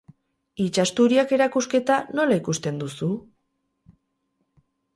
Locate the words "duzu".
2.85-3.13